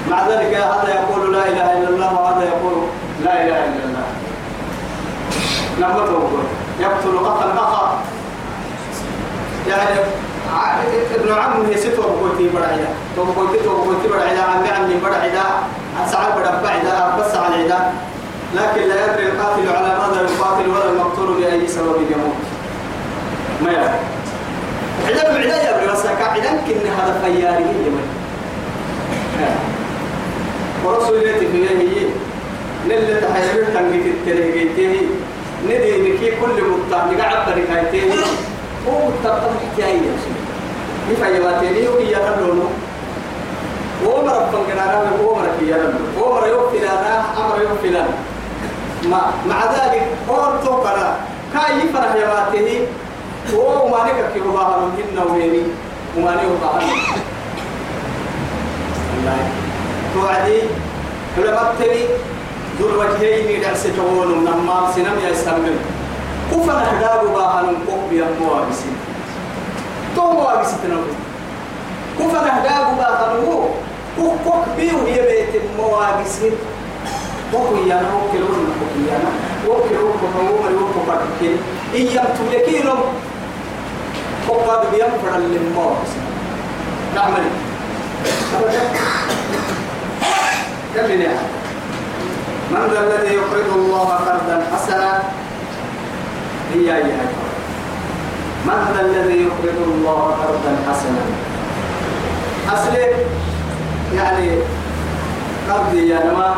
مع 0.09 0.27
ذلك 0.27 0.53
هذا 0.55 0.89
يقول 0.89 1.33
لا 1.33 1.47
إله 1.47 1.77
إلا 1.77 1.89
الله 1.89 2.21
وهذا 2.21 2.43
يقول 2.45 2.73
لا 3.23 3.33
إله 3.43 3.57
إلا 3.65 3.83
الله. 3.85 4.05
لما 5.77 6.05
تقول 6.05 6.43
يقتل 6.79 7.19
قتل 7.19 7.51
أخا 7.57 7.99
يعني 9.67 9.99
ابن 11.15 11.33
عمه 11.33 11.75
ستو 11.75 12.01
بقولتي 12.01 12.49
برعيدا 12.53 12.87
تو 13.15 13.23
بقولتي 13.23 13.63
تو 13.63 13.75
بقولتي 13.75 14.07
برعيدا 14.07 14.41
عمي 14.41 14.69
عمي 14.69 14.95
برعيدا 15.03 15.43
سعى 16.11 16.31
برعيدا 16.35 17.15
بس 17.19 17.35
على 17.35 17.55
العيدا 17.55 17.79
لكن 18.55 18.81
لا 18.89 19.05
يدري 19.05 19.25
القاتل 19.31 19.69
على 19.75 19.87
ماذا 19.87 20.21
يقاتل 20.21 20.69
ولا 20.69 20.89
المقتول 20.89 21.33
بأي 21.37 21.67
سبب 21.67 21.95
يموت. 22.11 22.41
ما 23.63 23.71
يعرف 23.71 23.99
عدا 25.07 25.33
بعدا 25.33 25.63
يا 25.63 25.77
ابن 25.77 25.93
بس 25.93 26.05
عدا 26.05 26.49
كن 26.67 26.87
هذا 26.97 27.21
خياري 27.23 27.63
يموت. 27.63 28.09
ورسول 30.85 31.17
الله 31.17 31.39
في 31.39 31.47
هي 31.69 32.05
نل 32.87 33.21
تحير 33.21 33.65
تنجي 33.73 34.09
التلهيتي 34.11 35.01
ندي 35.65 36.09
نكي 36.09 36.31
كل 36.31 36.63
مطعم 36.63 37.13
نقعد 37.17 37.45
بركايتين 37.47 38.11
هو 38.87 39.09
تطلع 39.23 39.49
حكاية 39.73 40.01
يفعيواتيني 41.11 41.87
وهي 41.87 42.11
يتلونه 42.11 42.69
ومر 44.05 44.47
فنقنا 44.51 45.11
ومر 45.21 45.47
كي 45.59 45.65
يلونه 45.71 45.99
ومر 46.21 46.47
يوفي 46.47 46.77
لنا 46.79 47.23
أمر 47.45 47.61
يوفي 47.61 47.89
لنا 47.89 48.07
ما 49.09 49.21
مع 49.49 49.63
ذلك 49.65 50.07
هو 50.29 50.53
توقنا 50.65 51.15
كاي 51.53 51.77
يفرح 51.79 52.15
يواته 52.15 52.87
هو 53.53 53.87
مالك 53.87 54.31
كي 54.33 54.39
رباها 54.39 54.77
من 54.77 54.91
هنا 55.11 55.23
ويني 55.33 55.63
ومالك 56.17 56.43
رباها 56.43 56.79
الله 59.17 59.37
توعدي 60.13 60.61
تري 61.79 62.05
ذو 62.79 62.89
الوجهين 62.89 63.61
دعس 63.61 63.83
تقول 63.83 64.27
نمام 64.43 64.91
سنم 64.95 65.17
يا 65.27 65.33
سلمي 65.33 65.75
كفنا 66.51 66.79
حداب 66.79 67.21
باهن 67.33 67.75
كوب 67.87 68.13
يا 68.13 68.25
موابسي 68.41 68.85
تو 68.85 69.14
تنوي 70.83 71.11
كفنا 72.19 72.51
حداب 72.51 72.97
باهن 72.97 73.45
هو 73.45 73.63
كوك 74.17 74.33
كوك 74.43 74.63
بيو 74.77 75.05
هي 75.05 75.21
بيت 75.21 75.61
موابسي 75.77 76.51
وكو 77.53 77.75
يانا 77.75 78.09
وكلون 78.13 78.67
وكو 78.69 78.99
يانا 79.09 79.29
وكلون 79.67 80.11
وكو 80.11 80.63
مري 80.63 80.75
وكو 80.75 80.99
باركين 81.07 81.57
إيام 81.93 82.25
تلكينهم 82.51 82.99
وقاد 84.49 84.91
بيام 84.91 85.11
فرن 85.23 85.41
للموابسي 85.41 86.19
نعمل 87.15 87.43
نعم 91.19 91.35
من 92.71 92.89
ذا 92.91 92.99
الذي 92.99 93.33
يقرض 93.35 93.73
الله 93.75 94.09
قرضا 94.09 94.63
حسنا 94.73 95.23
هي 96.73 96.91
هي 96.93 97.44
من 98.65 98.93
ذا 98.93 99.01
الذي 99.01 99.37
يقرض 99.43 99.79
الله 99.87 100.21
قرضا 100.41 100.71
حسنا. 100.87 101.23
أصلي 102.73 103.05
يعني 104.15 104.57
قرضي 105.69 106.09
يا 106.09 106.19
نما 106.19 106.55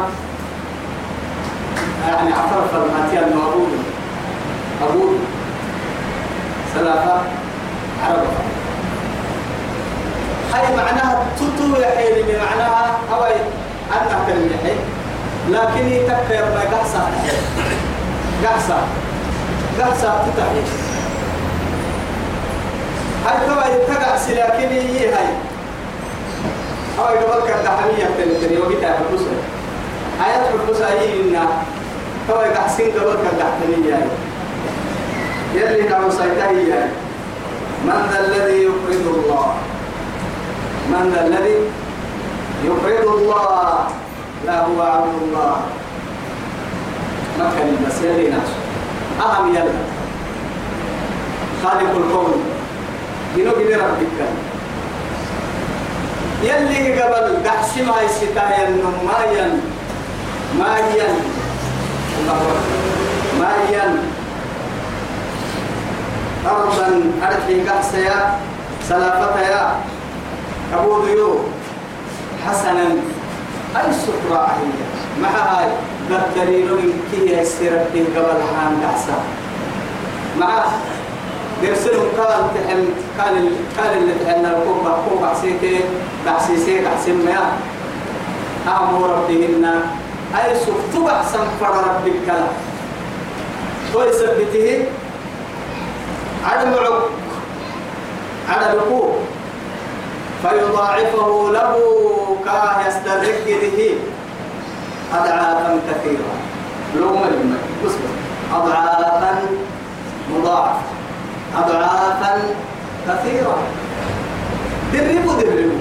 يعني 2.07 2.33
عفرف 2.33 2.75
الماتيا 2.75 3.27
المعبود 3.27 3.69
أقول 4.81 5.15
ثلاثة 6.75 7.21
عربة. 8.03 8.37
هاي 10.53 10.75
معناها 10.77 11.25
تتو 11.35 11.81
يا 11.81 11.89
حيلي 11.97 12.23
بمعناها 12.23 12.97
هواي 13.11 13.35
أنها 13.91 14.25
كلمة 14.27 14.75
لكن 15.49 15.87
يتكر 15.87 16.45
ما 16.55 16.77
قحصة 16.77 17.07
قحصة. 18.43 18.77
قحصة 19.79 20.25
تتحي 20.25 20.86
هاي 23.27 23.47
كما 23.47 23.65
يتقعس 23.65 24.29
لكن 24.29 24.67
هي 24.67 25.07
هاي؟ 25.07 25.27
هاي 26.99 27.17
قبل 27.17 27.47
كان 27.47 27.63
دحمية 27.63 28.05
تنتني 28.17 28.57
وقتها 28.57 28.97
حبوسة 28.97 29.31
آيات 30.25 30.45
حبوسة 30.61 30.87
هي 30.87 31.21
إنا 31.21 31.47
كما 32.27 32.43
يقحسين 32.43 32.91
قبل 32.91 33.13
كان 33.13 33.39
دحمية 33.39 33.95
هاي. 33.95 34.07
يلي 35.55 35.89
نعم 35.89 36.11
سيتهي 36.11 36.71
هاي. 36.71 36.89
من 37.85 38.09
ذا 38.11 38.19
الذي 38.25 38.63
يقرض 38.63 39.07
الله؟ 39.15 39.53
من 40.89 41.13
ذا 41.15 41.27
الذي 41.27 41.55
يقرض 42.63 43.07
الله؟ 43.15 43.87
لا 44.45 44.65
هو 44.65 44.81
عبد 44.81 45.13
الله. 45.21 45.55
ما 47.39 47.51
كان 47.57 47.85
بس 47.87 48.01
يلي 48.01 48.29
ناس. 48.29 48.49
أهم 49.21 49.55
يلا 49.55 49.71
خالق 51.63 51.91
الكون. 51.95 52.56
جنو 53.35 53.51
جنو 53.51 53.83
ربك 53.85 54.19
يلي 56.43 57.01
قبل 57.01 57.43
دحس 57.43 57.77
ما 57.77 58.01
يستاهل 58.01 58.71
نمايا 58.83 59.59
مايا 60.59 61.09
مايا 63.39 63.95
أرضا 66.45 67.01
أرحي 67.23 67.61
قحسيا 67.69 68.39
سلافتها 68.89 69.79
أبو 70.73 71.01
ضيوف 71.01 71.39
حسنا 72.47 72.87
أي 73.75 73.93
سكرة 73.93 74.45
هي 74.45 75.21
مع 75.21 75.29
هاي 75.29 75.69
دليل 76.35 76.65
من 76.73 77.01
كي 77.11 77.39
يسير 77.39 77.73
قبل 78.15 78.41
حان 78.55 78.81
دعسا 78.81 79.19
مع 80.39 80.63
يرسلهم 81.61 82.07
قال 82.17 82.43
تحل 82.55 82.85
قال 83.19 83.49
قال 83.77 83.97
اللي 83.97 84.13
تحلنا 84.25 84.57
الكوب 84.57 84.87
كوب 85.09 85.25
عسيتي 85.25 85.79
بعسيسي 86.25 86.87
عسيم 86.87 87.25
ما 87.25 87.51
أمر 88.67 89.25
بهن 89.29 89.65
أي 90.35 90.55
سكت 90.55 91.01
بحسن 91.05 91.39
فر 91.59 91.75
ربك 91.75 92.13
كلا 92.25 92.47
كويس 93.93 94.21
بته 94.21 94.85
على 96.45 96.69
معك 96.69 97.03
على 98.49 98.73
الكوب 98.73 99.15
فيضاعفه 100.41 101.49
له 101.51 101.75
كاه 102.45 102.87
يستدرك 102.87 103.43
به. 103.47 103.95
أضعافا 105.13 105.79
كثيرة. 105.89 106.31
لو 106.95 107.13
ما 107.13 107.57
أضعافا 108.53 109.41
مضاعفة. 110.33 110.96
أضعافا 111.55 112.33
كثيرة. 113.07 113.57
دربوا 114.93 115.35
دربوا. 115.41 115.79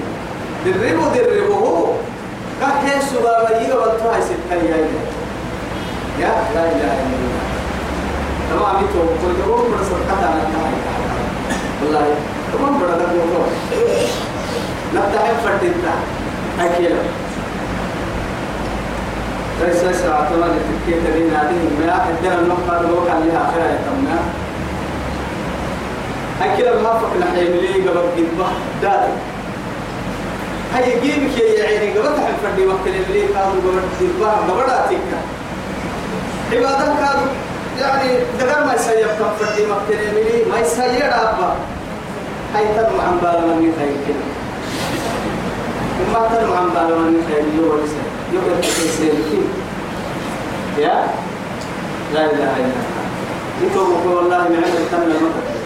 دربوا 0.65 1.09
دربوا. 1.15 1.87
كحي 2.61 3.01
سبابا 3.01 3.61
يغا 3.61 3.75
والتوعي 3.75 4.21
ستة 4.21 4.55
يا 6.19 6.31
لا 6.55 6.63
إله 6.73 6.93
إلا 7.03 7.17
الله. 7.19 7.45
تمام 8.49 8.75
بيتو 8.81 8.99
قلت 8.99 9.39
لهم 9.47 9.71
من 9.71 9.81
صدقتها 9.89 10.29
نتحي 10.35 10.77
والله، 11.83 12.05
تمام 12.53 12.73
برا 12.79 12.95
دقوا 12.97 13.23
الله 14.93 15.25
فردتا 15.43 15.93
أكيلا 16.59 17.01
ليس 19.61 19.81
ساعة 20.01 20.29
ما 20.39 20.47
نتكيت 20.47 21.03
لنا. 21.15 21.41
هذه 21.41 21.61
ما 21.79 21.87
أدنا 22.09 22.39
النقطة 22.39 22.81
لوكا 22.81 23.15
لها 23.25 23.51
خير 23.53 23.69
يتمنى 23.75 24.17
أكيد 26.41 26.65
ما 26.83 26.93
فك 26.99 27.13
نحيم 27.21 27.51
لي 27.51 27.89
قبل 27.89 27.99
قدبة 27.99 28.47
دار. 28.81 29.07
هاي 30.75 30.99
جيبك 31.01 31.37
يا 31.39 31.63
عيني 31.65 31.97
قبل 31.97 32.15
تحن 32.15 32.33
فردي 32.43 32.65
وقت 32.65 32.87
اللي 32.87 33.21
كانوا 33.27 33.51
قبل 33.65 33.79
قدبة 33.99 34.31
قبل 34.31 34.71
أتيك 34.71 34.99
عبادة 36.51 36.85
كانوا 36.85 37.27
يعني 37.81 38.09
دقر 38.39 38.65
ما 38.65 38.73
يسيب 38.73 39.07
كم 39.19 39.29
فردي 39.39 39.65
وقت 39.71 39.89
اللي 39.89 40.45
ما 40.51 40.59
يسيب 40.59 41.01
أبا 41.01 41.55
هاي 42.55 42.63
تنو 42.75 43.01
عن 43.01 43.17
بالمني 43.21 43.71
خير 43.79 43.95
كده. 44.07 44.25
وما 46.01 46.27
تنو 46.27 46.53
عن 46.53 46.69
بالمني 46.69 47.19
خير 47.27 47.43
يسيب 47.83 48.07
يقول 48.33 48.61
تسير 48.61 49.13
يا؟ 50.77 51.07
لا 52.13 52.25
إله 52.25 52.33
إلا 52.33 52.55
الله. 52.57 52.97
بقول 53.75 54.15
والله 54.15 54.37
من 54.37 54.55
عمل 54.55 54.89
تم 54.91 55.01
المكر 55.03 55.56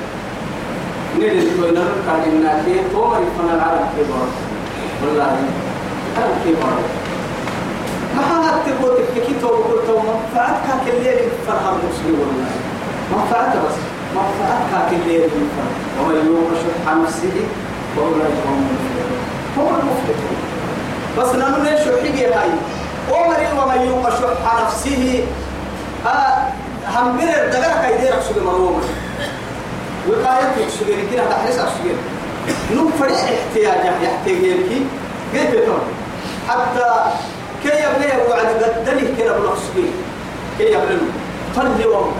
نيل 1.20 1.58
تو 1.58 1.66
نرر 1.76 1.98
كان 2.08 2.24
الناكي 2.32 2.76
تو 2.92 3.08
مري 3.08 3.26
فنا 3.38 3.54
العالم 3.56 3.88
كبار 3.98 4.28
والله 5.02 5.24
العالم 6.18 6.38
كبار 6.46 6.78
ما 8.16 8.24
هذا 8.32 8.52
تقول 8.66 8.96
تككي 9.16 9.34
تو 9.42 9.48
بقول 9.48 9.80
تو 9.88 9.96
منفعتك 10.00 10.86
كالليل 10.86 11.20
فرح 11.48 11.64
المسلم 11.74 12.16
والله 12.20 12.52
منفعتك 13.12 13.60
بس 13.66 13.78
منفعتك 14.16 14.92
كالليل 14.92 15.30
فرح 15.30 15.76
ومن 16.00 16.26
يوم 16.28 16.50
شح 16.62 16.94
نفسه 16.94 17.36
وأولئك 17.98 18.38
هم 18.48 18.68
المفلحون 18.70 19.22
هم 19.58 19.68
المفلحون 19.80 20.38
بس 21.18 21.36
نحن 21.36 21.62
نشو 21.74 21.92
حقي 21.98 22.26
هاي 22.26 22.50
عمري 23.12 23.48
ومن 23.60 23.82
يوق 23.88 24.10
شح 24.10 24.64
نفسه 24.64 25.24
آه 26.06 26.48
هم 26.96 27.18
دغرا 27.52 27.82
كاي 27.82 27.98
دير 27.98 28.14
سوق 28.28 28.44
مروم 28.44 28.82
وقاية 30.08 30.68
سوق 30.80 30.88
كده 31.12 31.24
تحرس 31.30 31.56
سوق 31.56 31.96
نو 32.76 32.90
فرع 33.00 33.16
احتياج 33.16 33.86
يحتاج 34.04 34.44
يلكي 34.44 34.86
كيف 35.34 35.52
تقول 35.52 35.80
حتى 36.50 37.12
كي 37.64 37.70
يبني 37.70 38.30
وعد 38.30 38.46
قدني 38.64 39.16
كده 39.18 39.38
بنفسه 39.38 39.74
كي 40.58 40.64
يبني. 40.66 40.98
يوم 41.80 42.12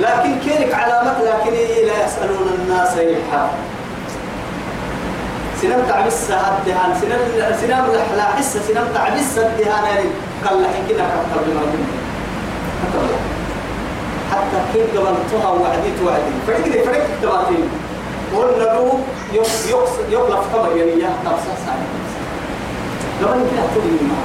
لكن 0.00 0.38
كيرك 0.44 0.74
علامات 0.74 1.16
لكن 1.16 1.52
لا 1.86 2.04
يسألون 2.06 2.48
الناس 2.58 2.92
إلحافا 2.98 3.58
سنم 5.62 5.82
تعبس 5.88 6.30
الدهان 6.30 6.94
سنم 7.00 7.56
سنم 7.60 7.86
لا 8.16 8.22
حس 8.24 8.56
سنم 8.68 8.88
تعبس 8.94 9.38
الدهان 9.38 9.84
يعني 9.84 10.08
قال 10.44 10.62
لحين 10.62 10.84
كده 10.88 11.04
كتب 11.04 11.42
لنا 11.50 11.60
حتى 14.32 14.58
كيف 14.72 14.86
قبل 14.98 15.16
تها 15.30 15.50
وعدي. 15.50 15.90
توعدي 16.00 16.32
فرق 16.46 16.64
فرق 16.86 17.04
تباتين 17.22 17.68
قلنا 18.36 18.64
له 18.64 19.00
يقلف 19.32 20.44
كما 20.52 20.68
يعني 20.76 21.00
يا 21.02 21.10
تبص 21.24 21.46
ساعة 21.66 21.86
قبل 23.22 23.40
كده 23.50 23.64
تقولي 23.74 24.02
ما. 24.10 24.18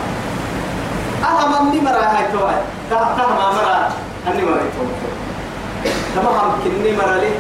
أهم 1.29 1.67
أني 1.67 1.79
مرا 1.81 2.05
هاي 2.17 2.25
تها 2.89 3.27
ما 3.39 3.51
مرا 3.57 3.89
أني 4.27 4.41
مرا 4.45 4.63
توعد. 4.75 5.21
تمام 6.15 6.51
كني 6.63 6.91
مرا 6.97 7.15
لي 7.17 7.31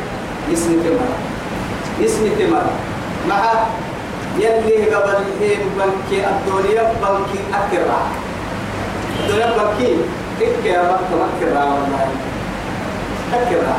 اسمي 0.53 0.75
تمرا 0.83 1.09
اسمي 2.05 2.29
تمرا 2.29 2.73
مع 3.29 3.41
يلي 4.39 4.95
قبل 4.95 5.17
هين 5.41 5.59
بنكي 5.77 6.27
الدنيا 6.29 6.83
بنكي 7.01 7.39
أكرا 7.53 8.01
الدنيا 9.19 9.47
بكي 9.57 9.95
إك 10.41 10.65
يا 10.65 10.81
مكة 10.81 11.13
مكة 11.21 11.53
را 11.53 11.63
والله. 11.65 12.30
مكة 13.31 13.57
را 13.67 13.77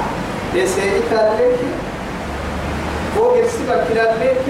ليس 0.55 0.79
إكال 0.79 1.31
لك 1.39 1.59
هو 3.19 3.35
يرسي 3.37 3.63
بكلا 3.69 4.03
لك 4.03 4.47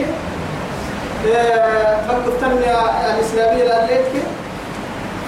مكة 2.09 2.29
التنمية 2.29 2.77
الإسلامية 3.15 3.65
لك 3.65 4.13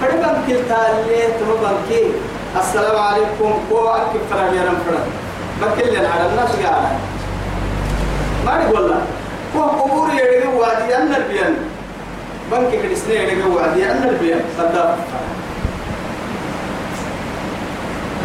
فربان 0.01 0.43
كلتا 0.47 0.77
اللي 0.91 1.21
تمبان 1.39 1.77
كي 1.89 2.11
السلام 2.59 2.99
عليكم. 2.99 3.53
كو 3.69 3.87
أكيد 3.87 4.21
فرق 4.31 4.53
يا 4.53 4.63
رمفرا 4.69 5.01
بكل 5.61 5.95
على 5.95 6.29
الناس 6.31 6.49
قاعدة 6.63 6.89
ما 8.45 8.63
نقول 8.63 8.89
لك 8.91 9.03
كو 9.53 9.61
قبور 9.61 10.09
يدعي 10.13 10.47
وادي 10.47 10.97
أن 10.97 11.15
البيان. 11.15 11.55
بنك 12.51 12.81
كريسنا 12.81 13.13
يدعي 13.13 13.43
وادي 13.43 13.91
أن 13.91 14.03
البيان. 14.09 14.41
صدق. 14.57 14.95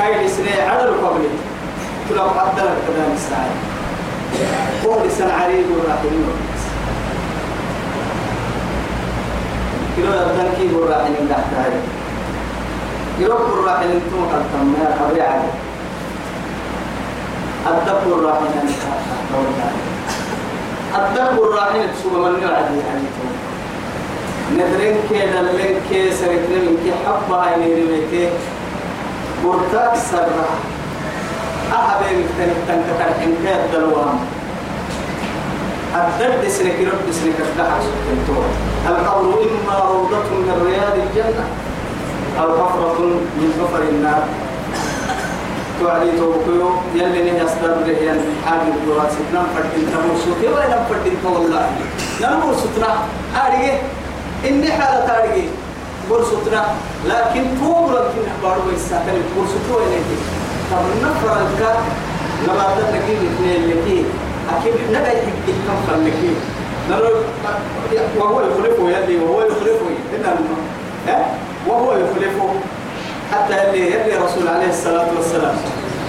كاي 0.01 0.27
لسنا 0.27 0.71
على 0.73 0.85
القبر 0.85 1.21
تلو 2.09 2.23
قدر 2.23 2.69
كذا 2.87 3.05
نستعين 3.15 3.57
هو 4.87 5.05
لسان 5.07 5.31
عريض 5.31 5.67
وراحلين 5.71 6.25
كيلو 9.97 10.13
يبدأ 10.13 10.51
كي 10.57 10.75
وراحلين 10.75 11.29
تحت 11.31 11.55
هاي. 11.59 11.73
يروح 13.19 13.41
وراحلين 13.41 14.01
ثم 14.11 14.23
قد 14.33 14.45
تم 14.53 14.75
يا 14.83 14.89
قبر 15.01 15.21
عادي 15.23 15.51
الدب 17.67 18.07
وراحلين 18.07 18.69
الدب 20.99 21.39
وراحلين 21.39 21.89
تسوى 21.95 22.31
من 22.31 22.43
يعدي 22.43 22.79
يعني 22.87 23.07
ندرين 24.57 24.97
كي 25.09 25.27
دلين 25.27 25.77
كي 25.91 26.11
سرتنا 26.11 26.59
من 26.65 26.77
كي 26.85 26.93
حبا 27.07 27.37
عيني 27.41 27.75
رميكي 27.75 28.29
مرتاك 29.45 29.97
سرع 30.11 30.49
أحبين 31.73 32.27
تنك 32.39 32.57
تنك 32.69 32.87
تنك 32.99 33.17
تنك 33.21 33.61
دلوان 33.73 34.19
الدرد 35.95 36.49
سنك 36.49 36.79
رب 36.93 37.07
سنك 37.13 37.39
الدحر 37.41 37.81
سكتنتور 37.87 38.45
القبر 38.89 39.35
إما 39.57 39.79
روضة 39.91 40.29
من 40.47 40.67
رياض 40.67 40.95
الجنة 41.05 41.45
أو 42.41 42.49
حفرة 42.67 42.99
من 43.41 43.51
حفر 43.59 43.83
النار. 43.83 44.23
توعدي 45.81 46.11
توقيو 46.19 46.71
يلي 46.95 47.31
نهي 47.31 47.45
أصدر 47.45 47.71
رهيان 47.89 48.21
حاجة 48.47 48.69
الدراسة 48.77 49.21
نم 49.35 49.47
فردين 49.57 49.87
تمر 49.93 50.17
سوتي 50.25 50.49
ولا 50.53 50.69
نم 50.69 50.85
فردين 50.91 51.17
والله. 51.25 51.67
نمر 52.21 52.55
سوتنا 52.55 52.91
أرجع 53.37 53.75
إني 54.49 54.73
حالة 54.73 55.09
أرجع 55.19 55.45
برسوتنا 56.11 56.65
لكن 57.07 57.45
فوق 57.61 57.91
لكن 57.93 58.23
أخباره 58.31 58.65
يستحقن 58.77 59.23
برسوتو 59.37 59.87
إليه 59.87 60.21
طب 60.71 60.85
نفر 61.03 61.33
الكا 61.41 61.73
لما 62.47 62.65
تنكي 62.77 63.13
الاثنين 63.13 63.71
لكي 63.71 64.05
أكيد 64.51 64.75
نبي 64.91 65.09
يحكي 65.09 65.53
كم 65.67 65.79
فلكي. 65.89 66.35
وهو 68.19 68.41
يخلفه 68.41 68.99
يدي 68.99 69.17
وهو 69.19 69.43
يخلفه. 69.43 69.87
إن 70.15 70.25
وهو 71.69 71.93
يخلفه. 71.93 72.51
حتى 73.33 73.63
اللي 73.63 73.87
يلي 73.87 74.17
رسول 74.17 74.49
عليه 74.49 74.69
الصلاة 74.69 75.09
والسلام. 75.17 75.57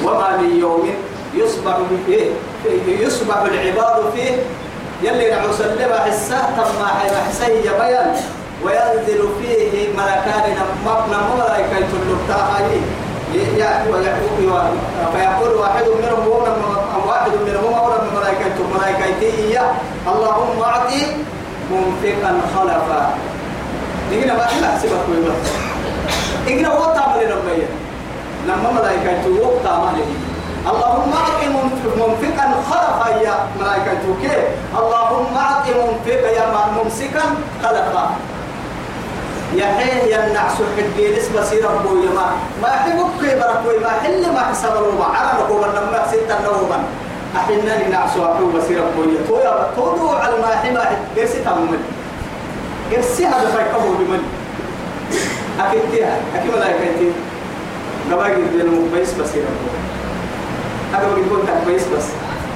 وما 0.04 0.38
من 0.38 0.60
يوم 0.60 0.90
يصبح 1.34 1.78
فيه 2.06 2.30
يصبح 2.88 3.38
العباد 3.38 4.12
فيه 4.16 4.32
يلي 5.04 5.30
نعوس 5.30 5.62
اللبا 5.62 6.00
حساه 6.00 6.46
تم 6.58 6.86
حسيه 7.30 7.72
بيان. 7.72 8.16
وينزل 8.66 9.22
فيه 9.42 9.90
ملكان 9.98 10.56
مبنى 10.86 11.20
ملائكة 11.36 11.90
اللقطة 12.02 12.40
فيقول 15.14 15.52
واحد 15.60 15.84
منهم 15.84 16.28
واحد 17.08 17.32
منهم 17.48 17.74
أولا 17.74 17.98
من 18.02 18.10
ملائكة 18.20 18.58
ملائكته 18.76 19.60
اللهم 20.08 20.62
أعطي 20.64 21.02
منفقا 21.72 22.32
خلفا. 22.56 23.14
نيجي 24.12 24.26
ما 24.28 24.48
إلا 24.60 24.78
سيبك 24.82 25.04
ويبقى 25.10 25.36
إجنا 26.48 26.74
وقت 26.74 26.98
عمل 26.98 27.32
ربنا 27.32 27.68
لما 28.48 28.72
ملائكة 28.72 29.24
وقت 29.42 29.66
عمل 29.66 29.98
اللهم 30.72 31.12
أعطي 31.14 31.48
منفقا 31.96 32.48
خلفا 32.70 33.10
يا 33.24 33.36
ملائكة. 33.60 34.04
اللهم 34.80 35.38
أعطي 35.38 35.72
منفقا 35.74 36.30
يا 36.30 36.46
ممسكا 36.84 37.24
خلفا. 37.64 38.06
يحيى 39.56 40.14
يمنع 40.14 40.50
سحب 40.50 40.88
جيلس 40.98 41.28
بصير 41.28 41.64
أبو 41.70 41.90
يما 42.04 42.26
ما. 42.62 42.68
يحبك 42.68 43.12
كي 43.22 43.36
بركوي 43.40 43.80
ما. 43.84 43.90
حل 43.90 44.34
ما 44.34 44.40
حسب 44.40 44.70
الروما 44.76 45.06
عرب 45.06 45.48
كوما 45.48 45.66
لما 45.66 46.08
ستة 46.12 46.36
نوما 46.46 46.84
أحنا 47.38 47.88
نعسو 47.90 48.26
أبو 48.26 48.46
بصير 48.58 48.80
أبو 48.80 49.04
يما 49.04 49.28
تويا 49.28 49.70
تودو 49.76 50.10
على 50.10 50.36
ما 50.42 50.48
حما 50.56 50.86
جرسي 51.16 51.40
تمن 51.46 51.78
جرسي 52.92 53.26
هذا 53.26 53.48
فيكبو 53.58 53.94
بمن. 54.00 54.24
أكيد 55.60 55.82
تيها 55.92 56.18
أكيد 56.36 56.54
ولا 56.54 56.70
أكيد 56.70 57.14
نبغى 58.12 58.30
جدا 58.32 58.64
مبيس 58.64 59.14
بصير 59.14 59.44
أبو 59.44 59.68
هذا 60.94 61.08
بقول 61.08 61.26
يكون 61.26 61.40
تكبيس 61.48 61.84
بس. 61.98 62.06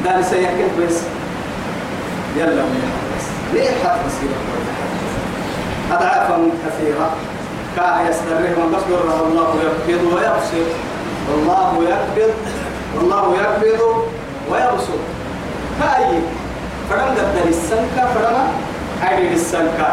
ده 0.06 0.22
سيأكل 0.22 0.70
بس 0.88 0.96
يلا 2.38 2.64
بس. 2.64 3.26
ليه 3.54 3.70
حد 3.84 4.00
بصير 4.08 4.30
أضعافا 5.91 6.50
كثيرة. 6.65 7.10
كان 7.76 8.08
يسترهم 8.10 8.71
بصبر 8.71 9.28
الله 9.28 9.56
يقبض 9.65 10.04
ويبسط 10.13 10.67
والله 11.32 11.84
يقبض 11.89 12.34
والله 12.95 13.36
يقبض 13.36 13.82
ويبسط 14.52 15.02
كأي 15.80 16.19
فرم 16.89 17.02
قدر 17.02 17.50
السنكة 17.50 18.13
فرم 18.15 18.38
عيد 19.02 19.32
السنكة 19.32 19.88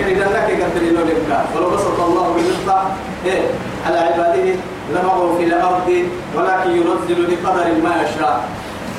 إذا 0.00 0.24
لك 0.24 0.62
قدر 0.62 0.82
لك. 0.82 1.44
ولو 1.56 1.70
بسط 1.70 2.00
الله 2.00 2.32
بالرزق 2.34 2.90
إيه؟ 3.26 3.42
على 3.86 3.98
عباده 3.98 4.54
لمغوا 4.94 5.38
في 5.38 5.44
الأرض 5.44 5.88
ولكن 6.36 6.70
ينزل 6.70 7.26
بقدر 7.26 7.64
ما 7.84 8.02
يشاء. 8.02 8.44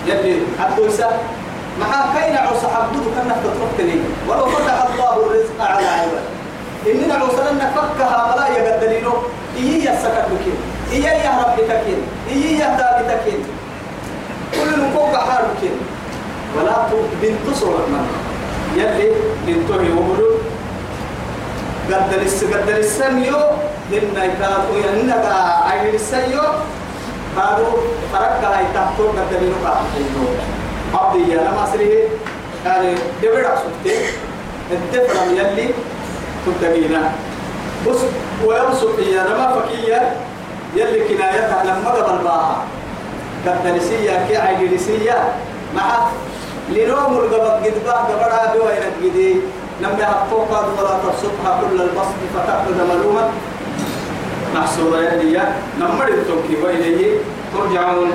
يلي 0.08 0.40
عبد 0.60 0.80
مع 1.80 2.14
كاين 2.14 2.38
عوس 2.38 2.64
حبدو 2.74 3.00
كنا 3.16 3.36
تتركتني. 3.44 4.00
ولو 4.28 4.46
فتح 4.46 4.78
الله 4.90 5.14
الرزق 5.26 5.58
على 5.60 5.88
عباد 5.88 6.26
إننا 6.88 7.14
عوسنا 7.14 7.72
فكها 7.76 8.20
ولا 8.34 8.48
يقدلينو 8.48 9.14
إيه 9.58 9.90
يسكت 9.90 10.26
بكين 10.32 10.58
إيه 10.92 11.04
يا 11.04 11.32
ربي 11.44 11.62
تكين 11.62 12.02
إيه 12.30 12.60
يا 12.60 12.68
دابي 12.78 13.04
تكين 13.12 13.42
كل 14.54 14.82
نقوق 14.82 15.16
حالكين 15.16 15.78
ولا 16.58 16.76
بنت 17.22 17.56
صورة 17.56 17.86
من. 17.92 18.06
يلي 18.76 19.12
بنتو 19.46 19.82
يوملو 19.82 20.30
قدر 21.92 22.22
الس 22.22 22.44
قدر 22.44 22.78
السميو. 22.78 23.38
هن 23.92 24.16
يكادوا 24.16 24.78
ينك 24.86 25.26
عين 25.68 25.96
السيو. 25.96 26.44
قالوا 27.38 27.74
فرقها 28.14 28.62
يتحتو 28.62 29.04
قدر 29.18 29.42
نقاط 29.54 29.78
عبدي 30.94 31.32
يا 31.32 31.38
لما 31.38 31.70
سريه. 31.74 32.04
يعني 32.66 32.96
دبر 33.24 33.48
سكتي 33.56 33.98
الدفر 34.72 35.16
يلي 35.32 35.70
تدقينا 36.46 37.12
بس 37.88 37.98
ويبسط 38.46 39.00
يا 39.00 39.24
لما 39.24 39.62
فكية. 39.62 40.16
يلي 40.76 41.00
كنايتها 41.00 41.64
لما 41.64 41.90
قبل 41.90 42.24
باها 42.24 42.64
كالتنسية 43.46 44.28
كي 44.28 44.38
عيدنسية 44.38 45.34
مع 45.76 46.08
لنوم 46.70 47.18
القبض 47.18 47.66
قد 47.66 47.74
باه 47.86 47.94
قبرها 47.94 48.54
بوين 48.56 49.12
قدي. 49.12 49.36
لما 49.82 50.00
يحطوك 50.00 50.50
ولا 50.52 50.98
تبسطها 51.04 51.62
كل 51.62 51.82
البسط 51.82 52.20
فتأخذ 52.36 52.78
ملوما 52.90 53.30
محصورة 54.56 54.98
يدي 54.98 55.40
نمر 55.80 56.08
التوكي 56.08 56.62
وإليه 56.64 57.18
ترجعون 57.54 58.12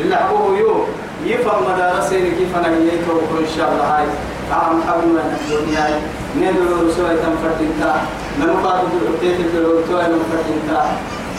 لله 0.00 0.56
يوم. 0.58 0.86
يفهم 1.26 1.62
مدارسين 1.70 2.24
كيف 2.38 2.56
أنا 2.56 2.68
يتوقع 2.68 3.38
إن 3.40 3.50
شاء 3.56 3.68
الله 3.72 3.84
هاي 3.98 4.06
عام 4.52 4.80
حبل 4.88 5.08
من 5.08 5.38
الدنيا 5.40 6.00
ندعو 6.40 6.88
رسوة 6.88 7.08
تنفتنتا 7.08 7.92
نمقاط 8.40 8.80
العتيت 9.02 9.40
الدعوة 9.40 9.82
تنفتنتا 9.82 10.80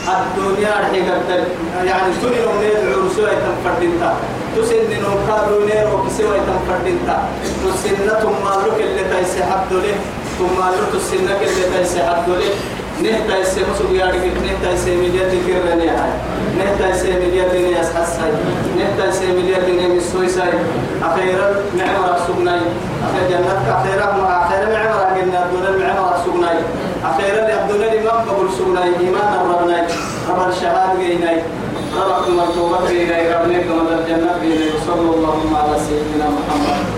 الدنيا 0.08 0.72
رحي 0.80 1.00
قدر 1.10 1.44
يعني 1.84 2.12
سنين 2.22 2.48
ندعو 2.60 3.06
رسوة 3.06 3.30
تنفتنتا 3.44 4.10
تسن 4.56 4.90
نوكادو 5.02 5.56
نيرو 5.68 5.96
كسوة 6.04 6.36
تنفتنتا 6.48 7.16
تسنة 7.64 8.14
ثم 8.22 8.44
لك 8.64 8.80
اللي 8.80 9.04
تيسي 9.12 9.42
حد 9.44 9.72
له 9.72 9.94
ثم 10.38 10.58
لك 10.72 10.80
تسنة 10.92 11.36
اللي 11.46 11.64
تيسي 11.78 12.02
حد 12.02 12.28
له 12.28 12.50
نهتا 13.02 13.34
اسے 13.40 13.62
مسو 13.68 13.86
بیاد 13.88 14.12
کی 14.22 14.28
نهتا 14.28 14.70
اسے 14.70 14.94
ملیا 14.96 15.26
تکر 15.30 15.66
رہنے 15.66 15.88
آئے 15.90 16.16
نهتا 16.54 16.86
اسے 16.94 17.12
ملیا 17.18 17.44
دینے 17.52 17.72
اس 17.80 17.90
حس 17.96 18.18
آئے 18.22 18.32
نهتا 18.32 19.08
اسے 19.08 19.26
ملیا 19.26 19.58
دینے 19.66 19.86
اس 19.96 20.10
سوئس 20.12 20.38
آئے 20.44 20.58
اخیرا 21.10 21.46
نعم 21.74 22.04
رب 22.04 22.26
سبنائی 22.26 22.64
اخیر 23.04 23.28
جنت 23.30 23.66
کا 23.66 23.76
اخیرا 23.76 24.10
ہم 24.14 24.24
اخیرا 24.24 24.68
نعم 24.68 24.98
رب 24.98 25.16
گلنا 25.16 25.46
دولا 25.52 25.76
نعم 25.78 26.04
رب 26.04 26.24
سبنائی 26.24 26.58
اخیرا 27.12 27.46
لعبدالل 27.48 27.98
امام 27.98 28.28
قبل 28.30 28.52
سبنائی 28.58 28.92
ایمان 29.06 29.38
ربنائی 29.46 29.82
رب 30.28 30.44
الشهاد 30.46 31.00
گئنائی 31.00 31.40
رب 31.96 32.28
مرتوبت 32.30 32.90
گئنائی 32.90 33.28
رب 33.28 33.46
نیکم 33.46 33.78
اللہ 33.78 34.06
جنت 34.08 34.42
گئنائی 34.42 34.70
صلو 34.86 35.12
اللہم 35.12 35.56
على 35.56 35.84
سیدنا 35.88 36.30
محمد 36.30 36.97